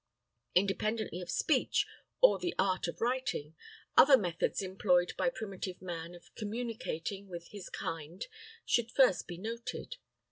[0.55, 1.85] Independently of speech,
[2.21, 3.55] or the art of writing,
[3.95, 8.25] other methods employed by primitive man of communicating with his kind
[8.65, 9.97] should first be noted.